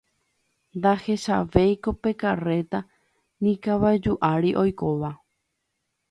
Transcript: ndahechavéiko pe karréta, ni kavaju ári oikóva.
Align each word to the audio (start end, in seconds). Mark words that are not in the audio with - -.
ndahechavéiko 0.77 1.89
pe 2.01 2.11
karréta, 2.21 2.79
ni 3.41 3.53
kavaju 3.63 4.13
ári 4.31 4.51
oikóva. 4.63 5.11